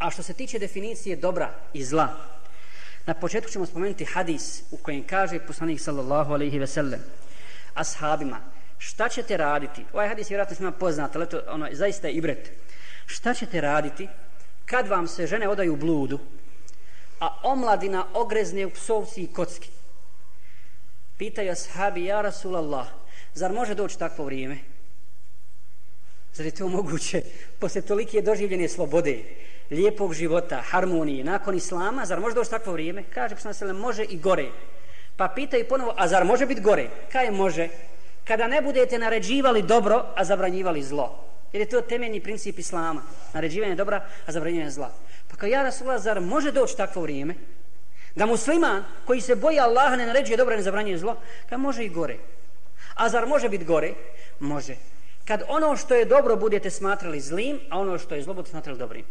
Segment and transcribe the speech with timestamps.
[0.00, 2.08] A što se tiče definicije dobra i zla,
[3.06, 7.00] na početku ćemo spomenuti hadis u kojem kaže poslanik sallallahu alaihi ve sellem
[7.74, 8.40] ashabima,
[8.78, 9.84] šta ćete raditi?
[9.92, 12.52] Ovaj hadis je vjerojatno svima poznat, ali to ono, zaista je ibret.
[13.06, 14.08] Šta ćete raditi
[14.66, 16.18] kad vam se žene odaju bludu,
[17.20, 19.70] a omladina ogrezne u psovci i kocki?
[21.18, 22.86] Pitaju ashabi, ja Rasulallah,
[23.34, 24.58] zar može doći takvo vrijeme?
[26.34, 27.22] Zar je to moguće?
[27.58, 29.18] Posle tolike doživljene slobode,
[29.70, 33.04] lijepog života, harmonije, nakon islama, zar može doći takvo vrijeme?
[33.14, 34.48] Kaže, pa se može i gore.
[35.16, 36.88] Pa pitaju ponovo, a zar može biti gore?
[37.12, 37.68] Kaj može?
[38.24, 41.24] Kada ne budete naređivali dobro, a zabranjivali zlo.
[41.52, 43.02] Jer je to temeljni princip islama.
[43.34, 44.92] Naređivanje dobra, a zabranjivanje zla.
[45.30, 47.34] Pa kao ja Rasulullah, zar može doći takvo vrijeme?
[48.14, 51.16] Da musliman koji se boji Allaha ne naređuje dobro, ne zabranjuje zlo,
[51.48, 52.16] Kaj može i gore.
[52.94, 53.94] A zar može biti gore?
[54.40, 54.76] Može.
[55.24, 58.78] Kad ono što je dobro budete smatrali zlim, a ono što je zlo budete smatrali
[58.78, 59.04] dobrim.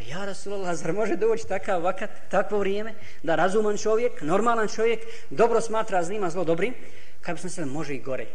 [0.00, 5.00] E, ja Rasulullah, zar može doći takav vakat, takvo vrijeme, da razuman čovjek, normalan čovjek,
[5.30, 6.74] dobro smatra zlim, a zlo dobrim?
[7.20, 8.26] Kad bi se može i gore.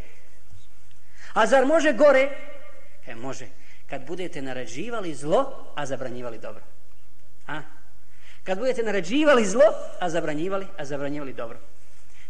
[1.34, 2.30] A zar može gore?
[3.08, 3.48] E, može.
[3.90, 6.62] Kad budete narađivali zlo, a zabranjivali dobro.
[7.48, 7.62] A?
[8.44, 9.64] Kad budete narađivali zlo,
[10.00, 11.58] a zabranjivali, a zabranjivali dobro.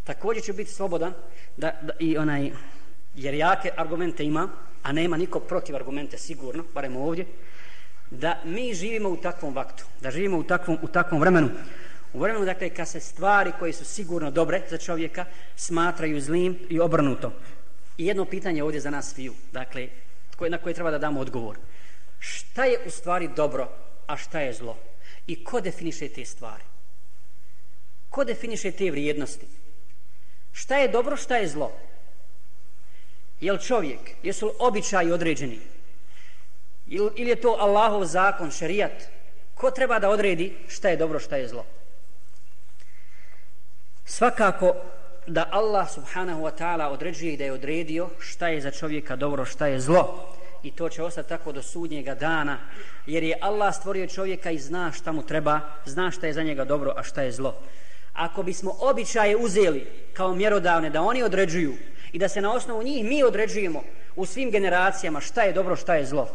[0.04, 1.14] Također će biti slobodan
[1.58, 2.52] da, da, i onaj,
[3.16, 4.50] jer jake argumente ima,
[4.84, 7.26] a nema niko protiv argumente sigurno, barem ovdje,
[8.12, 11.50] da mi živimo u takvom vaktu, da živimo u takvom, u takvom vremenu,
[12.14, 15.26] u vremenu, dakle, kad se stvari koje su sigurno dobre za čovjeka
[15.56, 17.34] smatraju zlim i obrnuto.
[17.98, 19.88] I jedno pitanje ovdje za nas sviju, dakle,
[20.50, 21.58] na koje treba da damo odgovor.
[22.20, 23.70] Šta je u stvari dobro,
[24.08, 24.78] a šta je zlo?
[25.28, 26.64] I ko definiše te stvari?
[28.10, 29.46] Ko definiše te vrijednosti?
[30.52, 31.72] Šta je dobro, šta je zlo?
[33.44, 34.00] Je li čovjek?
[34.24, 35.60] Jesu li običaji određeni?
[36.88, 38.92] Ili je to Allahov zakon, šerijat?
[39.56, 41.66] Ko treba da odredi šta je dobro, šta je zlo?
[44.06, 44.76] Svakako
[45.28, 49.46] da Allah subhanahu wa ta'ala određuje i da je odredio šta je za čovjeka dobro,
[49.46, 50.36] šta je zlo.
[50.64, 52.58] I to će ostati tako do sudnjega dana,
[53.06, 56.66] jer je Allah stvorio čovjeka i zna šta mu treba, zna šta je za njega
[56.66, 57.60] dobro, a šta je zlo.
[58.14, 61.74] Ako bismo običaje uzeli kao mjerodavne, da oni određuju
[62.14, 63.84] i da se na osnovu njih mi određujemo
[64.16, 66.30] u svim generacijama šta je dobro, šta je zlo,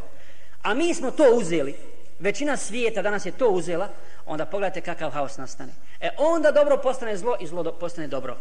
[0.63, 1.75] a mi smo to uzeli,
[2.19, 3.89] većina svijeta danas je to uzela,
[4.27, 5.73] onda pogledajte kakav haos nastane.
[6.01, 8.37] E onda dobro postane zlo i zlo postane dobro.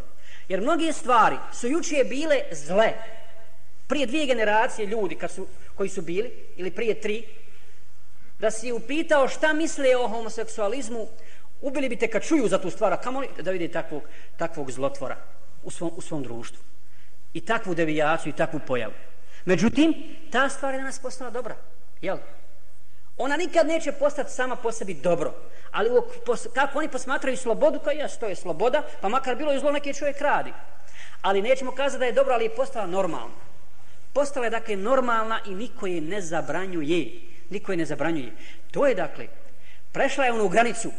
[0.50, 2.94] Jer mnoge stvari su jučije bile zle.
[3.88, 7.26] Prije dvije generacije ljudi kad su, koji su bili, ili prije tri,
[8.40, 11.08] da si upitao šta misle o homoseksualizmu,
[11.62, 14.04] ubili bi te kad čuju za tu stvar, a kamo da vidi takvog,
[14.38, 15.18] takvog zlotvora
[15.64, 16.67] u svom, u svom društvu.
[17.38, 18.94] I takvu devijaciju i takvu pojavu.
[19.46, 19.94] Međutim,
[20.32, 21.56] ta stvar je danas postala dobra.
[22.02, 22.18] Jel?
[23.18, 25.34] Ona nikad neće postati sama po sebi dobro.
[25.72, 25.90] Ali
[26.54, 29.94] kako oni posmatraju slobodu, kao jas, to je sloboda, pa makar bilo i zlo neki
[29.94, 30.54] čovjek radi.
[31.22, 33.36] Ali nećemo kazati da je dobro, ali je postala normalna.
[34.14, 37.22] Postala je dakle normalna i niko je ne zabranjuje.
[37.50, 38.32] Niko je ne zabranjuje.
[38.72, 39.28] To je dakle,
[39.92, 40.92] prešla je onu granicu.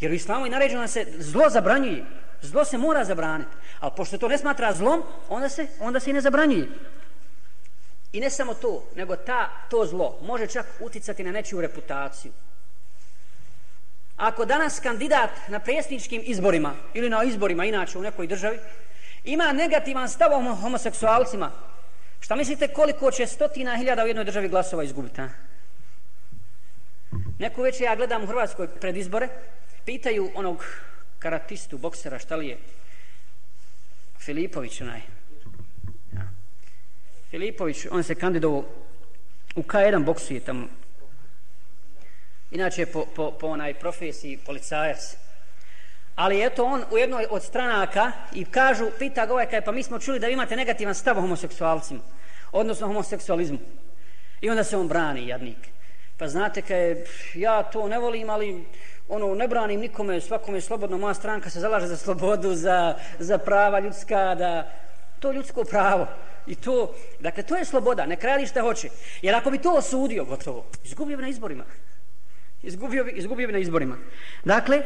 [0.00, 2.04] Jer u islamu je naređeno da se zlo zabranjuje.
[2.42, 3.50] Zlo se mora zabraniti.
[3.80, 6.68] Ali pošto to ne smatra zlom, onda se, onda se i ne zabranjuje.
[8.12, 12.32] I ne samo to, nego ta, to zlo može čak uticati na nečiju reputaciju.
[14.16, 18.58] Ako danas kandidat na predsjedničkim izborima ili na izborima inače u nekoj državi
[19.24, 21.50] ima negativan stav o homoseksualcima,
[22.20, 25.22] šta mislite koliko će stotina hiljada u jednoj državi glasova izgubiti?
[27.38, 29.28] Neko već ja gledam u Hrvatskoj pred izbore,
[29.84, 30.64] pitaju onog
[31.18, 32.58] karatistu, boksera, šta li je?
[34.18, 35.00] Filipović onaj,
[37.30, 38.64] Filipović, on se kandidovao
[39.56, 40.66] u K1 boksu je tamo.
[42.50, 45.16] Inače po, po, po onaj profesiji policajac.
[46.14, 49.82] Ali eto on u jednoj od stranaka i kažu, pita ga ovaj kaj, pa mi
[49.82, 52.00] smo čuli da vi imate negativan stav o homoseksualcima,
[52.52, 53.58] odnosno homoseksualizmu.
[54.40, 55.68] I onda se on brani, jadnik.
[56.18, 56.96] Pa znate kaj,
[57.34, 58.64] ja to ne volim, ali
[59.08, 63.80] ono, ne branim nikome, svakome slobodno, moja stranka se zalaže za slobodu, za, za prava
[63.80, 64.72] ljudska, da
[65.20, 66.06] to ljudsko pravo.
[66.46, 68.88] I to, dakle, to je sloboda, ne krali šta hoće.
[69.22, 71.64] Jer ako bi to osudio, gotovo, izgubio bi na izborima.
[72.62, 73.96] Izgubio bi, izgubio bi na izborima.
[74.44, 74.82] Dakle,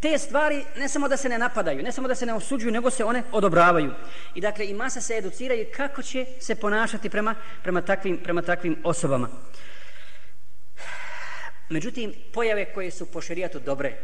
[0.00, 2.90] te stvari ne samo da se ne napadaju, ne samo da se ne osuđuju, nego
[2.90, 3.92] se one odobravaju.
[4.34, 8.76] I dakle, i masa se educiraju kako će se ponašati prema, prema, takvim, prema takvim
[8.84, 9.28] osobama.
[11.70, 13.96] Međutim, pojave koje su po šerijatu dobre,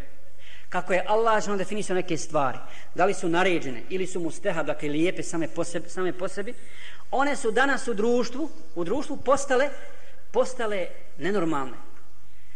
[0.69, 2.59] kako je Allah žena definisao neke stvari,
[2.95, 6.55] da li su naređene ili su mustehab, dakle lijepe same po, sebi, same po sebi,
[7.11, 9.71] one su danas u društvu, u društvu postale,
[10.33, 10.87] postale
[11.19, 11.77] nenormalne.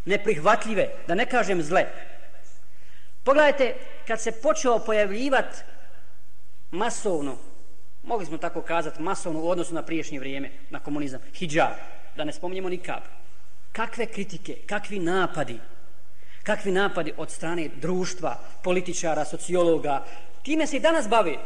[0.04, 1.86] neprihvatljive, da ne kažem zle.
[3.24, 3.74] Pogledajte,
[4.06, 5.58] kad se počeo pojavljivati
[6.70, 7.36] masovno,
[8.02, 11.76] mogli smo tako kazati, masovno u odnosu na priješnje vrijeme, na komunizam, hijab,
[12.16, 13.19] da ne spominjemo nikab.
[13.72, 15.58] Kakve kritike, kakvi napadi,
[16.42, 20.04] kakvi napadi od strane društva, političara, sociologa,
[20.42, 21.38] time se i danas bavi.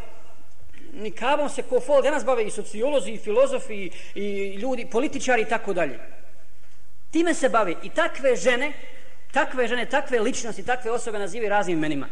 [0.92, 5.72] Nikavom se ko fol, danas bave i sociolozi, i filozofi, i ljudi, političari i tako
[5.72, 5.98] dalje.
[7.10, 8.72] Time se bave i takve žene,
[9.32, 12.08] takve žene, takve ličnosti, takve osobe nazivaju raznim imenima.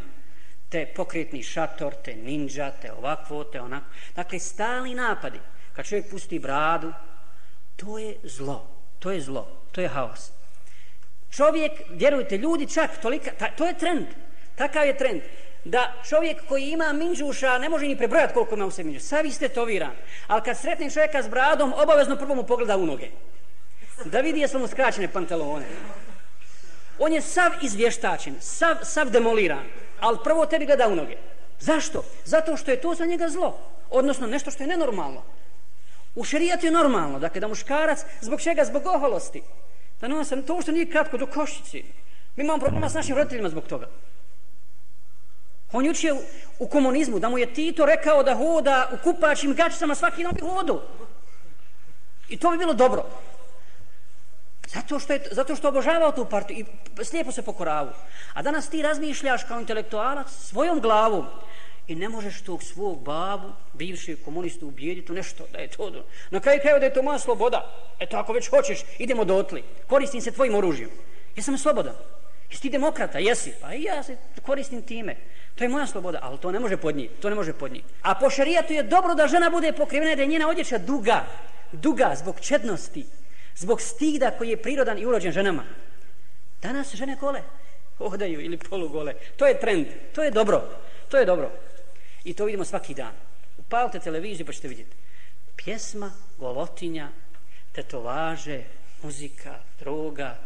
[0.68, 3.86] Te pokretni šator, te ninja, te ovakvo, te onako.
[4.16, 5.40] Dakle, stali napadi.
[5.72, 6.92] Kad čovjek pusti bradu,
[7.76, 8.71] to je zlo.
[9.02, 9.46] To je zlo.
[9.72, 10.30] To je haos.
[11.30, 14.06] Čovjek, vjerujte, ljudi čak tolika, ta, to je trend.
[14.54, 15.20] Takav je trend.
[15.64, 19.06] Da čovjek koji ima minđuša ne može ni prebrojati koliko ima u sebi minđuša.
[19.06, 19.96] Savi ste to viran.
[20.26, 23.08] Ali kad sretni čovjeka s bradom, obavezno prvo mu pogleda u noge.
[24.04, 25.66] Da vidi jesu mu skraćene pantalone.
[26.98, 29.64] On je sav izvještačen, sav, sav demoliran.
[30.00, 31.16] Ali prvo tebi ga da u noge.
[31.60, 32.04] Zašto?
[32.24, 33.58] Zato što je to za njega zlo.
[33.90, 35.22] Odnosno nešto što je nenormalno.
[36.14, 38.64] U šerijatu je normalno, dakle da muškarac, zbog čega?
[38.64, 39.42] Zbog oholosti.
[40.00, 41.84] Pa da no, sam to što nije kratko do košici.
[42.36, 43.88] Mi imamo problema s našim roditeljima zbog toga.
[45.72, 46.18] On juče u,
[46.58, 50.80] u komunizmu, da mu je Tito rekao da hoda u kupačim gačicama svaki novi hodu.
[52.28, 53.04] I to bi bilo dobro.
[54.66, 56.66] Zato što, je, zato što obožavao tu partiju
[57.00, 57.90] i slijepo se pokoravu.
[58.34, 61.26] A danas ti razmišljaš kao intelektualac svojom glavom
[61.88, 65.90] i ne možeš tog svog babu, bivšeg komunistu, ubijediti u nešto da je to.
[65.90, 66.04] Do...
[66.30, 67.74] Na kraju kraju da je to moja sloboda.
[68.00, 69.62] Eto, ako već hoćeš, idemo dotli.
[69.86, 70.90] Koristim se tvojim oružjem.
[71.36, 71.94] Jesam slobodan.
[72.50, 73.18] Jesi ti demokrata?
[73.18, 73.52] Jesi.
[73.60, 75.16] Pa i ja se koristim time.
[75.54, 77.14] To je moja sloboda, ali to ne može podnijeti.
[77.20, 77.88] To ne može podnijeti.
[78.02, 81.24] A po šarijatu je dobro da žena bude pokrivena da je njena odjeća duga.
[81.72, 83.06] Duga zbog čednosti.
[83.56, 85.64] Zbog stida koji je prirodan i urođen ženama.
[86.62, 87.42] Danas žene gole.
[87.98, 89.14] Hodaju ili polugole.
[89.36, 89.86] To je trend.
[90.14, 90.62] To je dobro.
[91.08, 91.50] To je dobro.
[92.24, 93.12] I to vidimo svaki dan.
[93.58, 94.96] Upalite televiziju pa ćete vidjeti.
[95.56, 97.08] Pjesma, golotinja,
[97.72, 98.62] tetovaže,
[99.02, 100.38] muzika, droga,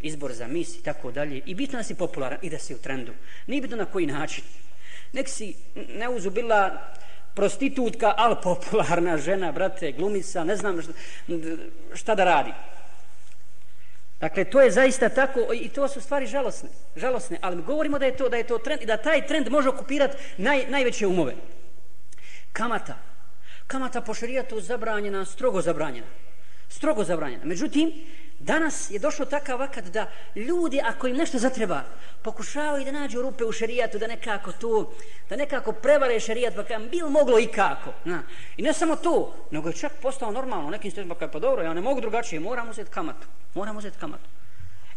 [0.00, 1.42] izbor za mis i tako dalje.
[1.46, 3.12] I bitno da si popularan i da si u trendu.
[3.46, 4.44] Nije bitno na koji način.
[5.12, 6.08] Nek si ne
[7.34, 10.92] prostitutka, ali popularna žena, brate, glumica, ne znam šta,
[11.94, 12.52] šta da radi.
[14.20, 18.16] Dakle, to je zaista tako i to su stvari žalosne, žalosne, ali govorimo da je
[18.16, 21.34] to da je to trend i da taj trend može okupirati naj, najveće umove.
[22.52, 22.96] Kamata.
[23.66, 26.06] Kamata po šerijatu zabranjena, strogo zabranjena.
[26.68, 27.44] Strogo zabranjena.
[27.44, 27.92] Međutim,
[28.40, 31.82] Danas je došlo takav vakat da ljudi, ako im nešto zatreba,
[32.22, 34.92] pokušavaju da nađu rupe u šerijatu, da nekako to,
[35.28, 37.92] da nekako prevare šerijat, pa kam bil moglo i kako.
[38.04, 38.22] Na.
[38.56, 41.74] I ne samo to, nego je čak postao normalno, nekim stvarima, pa, pa dobro, ja
[41.74, 44.28] ne mogu drugačije, moram uzeti kamatu, moram uzeti kamatu.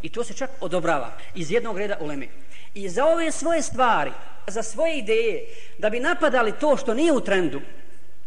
[0.01, 2.29] I to se čak odobrava iz jednog reda u lemi.
[2.73, 4.11] I za ove svoje stvari,
[4.47, 5.45] za svoje ideje,
[5.77, 7.61] da bi napadali to što nije u trendu,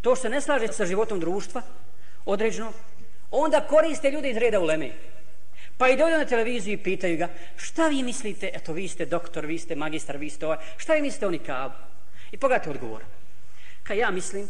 [0.00, 1.62] to što se ne slaže sa životom društva,
[2.24, 2.72] određeno,
[3.30, 4.90] onda koriste ljude iz reda uleme.
[5.78, 9.46] Pa i dođu na televiziju i pitaju ga, šta vi mislite, eto vi ste doktor,
[9.46, 11.74] vi ste magistar, vi ste ovaj, šta vi mislite o nikabu?
[12.32, 13.02] I pogledajte odgovor.
[13.82, 14.48] Ka ja mislim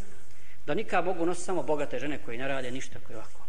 [0.67, 3.47] da nikab mogu nositi samo bogate žene koje ne rade ništa koje ovako.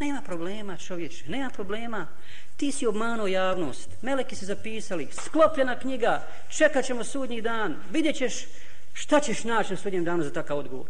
[0.00, 2.08] Nema problema čovječ, nema problema.
[2.56, 8.46] Ti si obmanuo javnost, meleki se zapisali, sklopljena knjiga, čekat ćemo sudnji dan, vidjet ćeš
[8.92, 10.86] šta ćeš naći na sudnjem danu za takav odgovor.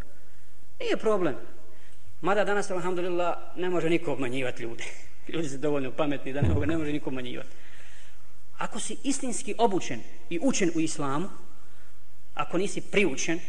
[0.79, 1.35] Nije problem.
[2.23, 4.83] Mada danas, alhamdulillah, ne može niko obmanjivati ljude.
[5.33, 7.49] Ljudi su dovoljno pametni da ne, ne može niko obmanjivati.
[8.57, 9.99] Ako si istinski obučen
[10.29, 11.29] i učen u islamu,
[12.33, 13.39] ako nisi priučen,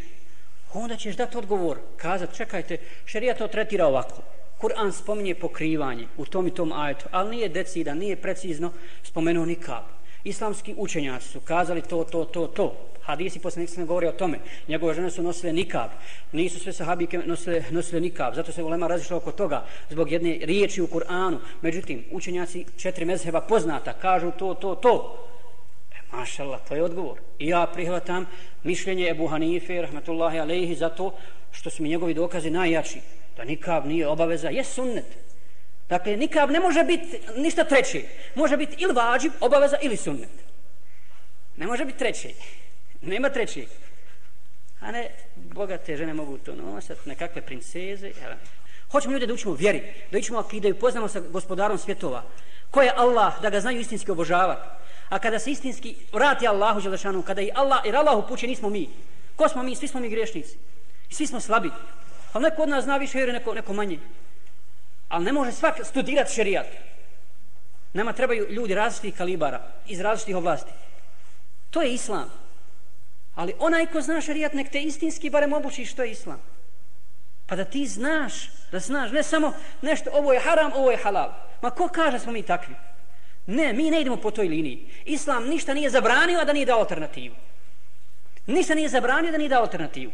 [0.73, 4.23] onda ćeš dati odgovor, kazat, čekajte, šerija to tretira ovako.
[4.61, 9.85] Kur'an spominje pokrivanje u tom i tom ajetu, ali nije decidan, nije precizno spomenuo nikab.
[10.25, 14.39] Islamski učenjaci su kazali to, to, to, to hadisi poslanik se govori o tome.
[14.69, 15.91] Njegove žene su nosile nikab.
[16.33, 18.35] Nisu sve sahabike nosile, nosile nikab.
[18.35, 21.39] Zato se ulema razišla oko toga zbog jedne riječi u Kur'anu.
[21.63, 25.19] Međutim, učenjaci četiri mezheba poznata kažu to, to, to.
[25.93, 27.19] E, mašallah, to je odgovor.
[27.39, 28.27] I ja prihvatam
[28.63, 31.13] mišljenje Ebu Hanife, rahmatullahi alaihi, zato
[31.53, 33.01] što su mi njegovi dokazi najjači.
[33.37, 35.07] Da nikab nije obaveza, je sunnet.
[35.89, 38.03] Dakle, nikab ne može biti ništa treće.
[38.35, 40.31] Može biti ili vađib, obaveza, ili sunnet.
[41.57, 42.29] Ne može biti treće.
[43.07, 43.69] Nema trećeg.
[44.81, 48.11] A ne, bogate žene mogu to nosati, nekakve princeze.
[48.91, 49.83] Hoćemo ljude da učimo vjeri,
[50.13, 52.23] da učimo akide i poznamo sa gospodarom svjetova.
[52.71, 54.69] Ko je Allah, da ga znaju istinski obožavati.
[55.09, 58.89] A kada se istinski vrati Allahu Želešanu, kada i Allah, jer Allah upuće, nismo mi.
[59.37, 59.77] Ko smo mi?
[59.77, 60.59] Svi smo mi griješnici.
[61.11, 61.71] Svi smo slabi.
[62.33, 63.99] Ali neko od nas zna više, jer neko, neko manje.
[65.09, 66.67] Ali ne može svak studirati šerijat.
[67.93, 70.73] Nama trebaju ljudi različitih kalibara, iz različitih oblasti.
[71.71, 72.44] To je islam.
[73.35, 76.43] Ali onaj ko zna šarijat, nek te istinski barem obuči što je islam.
[77.47, 81.33] Pa da ti znaš, da znaš, ne samo nešto, ovo je haram, ovo je halal.
[81.63, 82.75] Ma ko kaže smo mi takvi?
[83.47, 84.87] Ne, mi ne idemo po toj liniji.
[85.05, 87.35] Islam ništa nije zabranio, a da nije dao alternativu.
[88.47, 90.13] Ništa nije zabranio, da nije dao alternativu.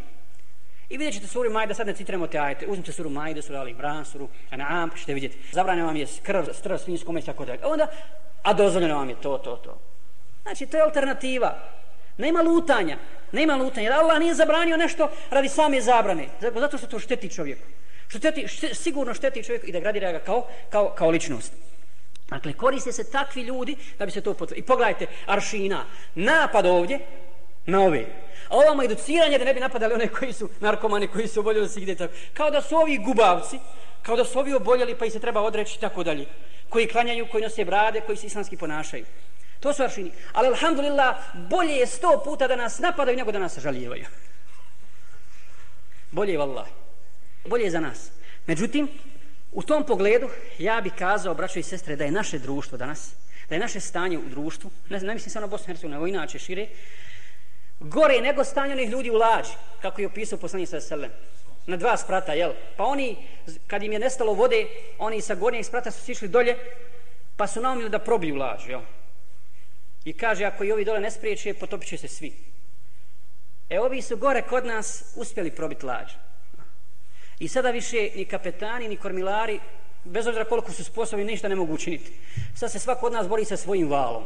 [0.89, 2.67] I vidjet ćete suru Majda, sad ne citiramo te ajete.
[2.67, 5.39] Uzmite suru Majda, suru Ali Imran, suru An'am, pa ćete vidjeti.
[5.53, 7.61] Zabranio vam je krv, strv, svinjsko meso, tako dalje.
[7.65, 7.87] Onda,
[8.43, 9.79] a dozvoljeno vam je to, to, to.
[10.43, 11.59] Znači, to je alternativa.
[12.19, 12.99] Nema lutanja.
[13.33, 13.85] Nema lutanja.
[13.85, 16.29] Jer Allah nije zabranio nešto radi same zabrane.
[16.41, 17.63] Zato što to šteti čovjeku.
[18.09, 21.53] Šteti, šte, sigurno šteti čovjeku i da gradira ga kao, kao, kao ličnost.
[22.29, 24.61] Dakle, koriste se takvi ljudi da bi se to potvrdili.
[24.61, 26.99] I pogledajte, aršina, napad ovdje
[27.67, 28.07] na ove.
[28.49, 31.81] A ovamo educiranje da ne bi napadali one koji su narkomani, koji su oboljeli se
[31.81, 32.15] gdje tako.
[32.35, 33.59] Kao da su ovi gubavci,
[34.03, 36.27] kao da su ovi oboljeli pa i se treba odreći i tako dalje.
[36.69, 39.05] Koji klanjaju, koji nose brade, koji se islamski ponašaju.
[39.61, 40.13] To su aršini.
[40.33, 44.07] Ali, alhamdulillah, bolje je sto puta da nas napadaju nego da nas žalijevaju.
[46.11, 46.67] Bolje je, vallah.
[47.45, 48.11] Bolje je za nas.
[48.47, 48.89] Međutim,
[49.53, 53.13] u tom pogledu, ja bih kazao, braćo i sestre, da je naše društvo danas,
[53.49, 56.07] da je naše stanje u društvu, ne, ne mislim samo na Bosnu i Hercegovini, nego
[56.07, 56.67] inače šire,
[57.81, 59.53] gore nego stanje onih ljudi u lađi,
[59.83, 61.11] kako je opisao poslanik sa selem.
[61.67, 62.53] Na dva sprata, jel?
[62.77, 63.17] Pa oni,
[63.67, 64.67] kad im je nestalo vode,
[64.99, 66.57] oni sa gornjeg sprata su sišli dolje,
[67.37, 68.81] pa su naumili da probiju lađu, jel?
[70.05, 72.33] I kaže, ako i ovi dole ne spriječe, potopit će se svi.
[73.71, 76.15] E, ovi su gore kod nas uspjeli probiti lađu.
[77.39, 79.61] I sada više ni kapetani, ni kormilari,
[80.05, 82.13] bez obzira koliko su sposobni, ništa ne mogu učiniti.
[82.55, 84.25] Sad se svako od nas bori sa svojim valom.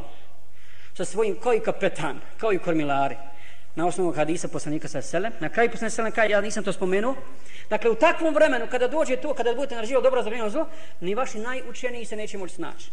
[0.93, 3.15] Sa svojim, kao i kapetan, kao i kormilari.
[3.75, 5.33] Na osnovu hadisa poslanika sa selem.
[5.39, 7.15] Na kraju poslanika sa selem, kaj, ja nisam to spomenuo.
[7.69, 10.67] Dakle, u takvom vremenu, kada dođe to, kada budete naraživali dobro za zlo,
[11.01, 12.91] ni vaši najučeniji se neće moći snaći.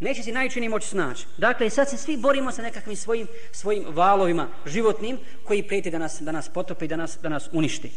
[0.00, 1.26] Neće se najčini moći snaći.
[1.36, 6.20] Dakle, sad se svi borimo sa nekakvim svojim, svojim valovima životnim koji prijeti da nas,
[6.20, 7.90] da nas potope i da nas, da nas uništi.